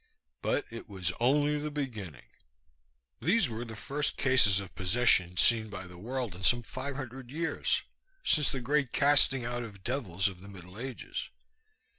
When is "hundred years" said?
6.95-7.83